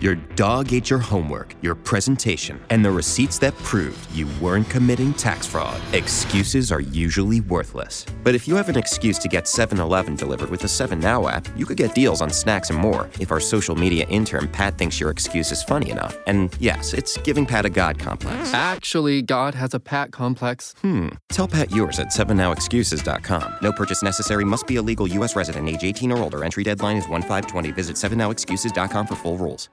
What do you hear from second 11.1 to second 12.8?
app, you could get deals on snacks and